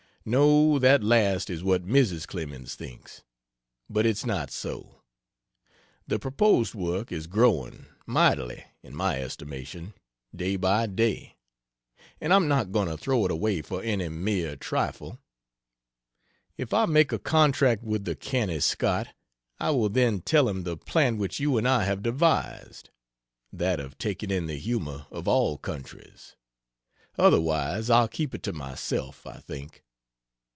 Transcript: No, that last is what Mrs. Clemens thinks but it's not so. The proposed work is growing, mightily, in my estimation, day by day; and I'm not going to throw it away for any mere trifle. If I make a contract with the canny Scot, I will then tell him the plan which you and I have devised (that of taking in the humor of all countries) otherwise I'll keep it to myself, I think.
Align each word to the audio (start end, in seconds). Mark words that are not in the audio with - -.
No, 0.23 0.77
that 0.77 1.01
last 1.03 1.49
is 1.49 1.63
what 1.63 1.83
Mrs. 1.87 2.27
Clemens 2.27 2.75
thinks 2.75 3.23
but 3.89 4.05
it's 4.05 4.23
not 4.23 4.51
so. 4.51 5.01
The 6.05 6.19
proposed 6.19 6.75
work 6.75 7.11
is 7.11 7.25
growing, 7.25 7.87
mightily, 8.05 8.63
in 8.83 8.95
my 8.95 9.19
estimation, 9.19 9.95
day 10.35 10.57
by 10.57 10.85
day; 10.85 11.37
and 12.19 12.31
I'm 12.31 12.47
not 12.47 12.71
going 12.71 12.87
to 12.87 12.97
throw 12.97 13.25
it 13.25 13.31
away 13.31 13.63
for 13.63 13.81
any 13.81 14.09
mere 14.09 14.55
trifle. 14.55 15.17
If 16.55 16.71
I 16.71 16.85
make 16.85 17.11
a 17.11 17.17
contract 17.17 17.81
with 17.81 18.05
the 18.05 18.13
canny 18.15 18.59
Scot, 18.59 19.07
I 19.59 19.71
will 19.71 19.89
then 19.89 20.21
tell 20.21 20.47
him 20.47 20.65
the 20.65 20.77
plan 20.77 21.17
which 21.17 21.39
you 21.39 21.57
and 21.57 21.67
I 21.67 21.85
have 21.85 22.03
devised 22.03 22.91
(that 23.51 23.79
of 23.79 23.97
taking 23.97 24.29
in 24.29 24.45
the 24.45 24.59
humor 24.59 25.07
of 25.09 25.27
all 25.27 25.57
countries) 25.57 26.35
otherwise 27.17 27.89
I'll 27.89 28.07
keep 28.07 28.35
it 28.35 28.43
to 28.43 28.53
myself, 28.53 29.25
I 29.25 29.37
think. 29.39 29.83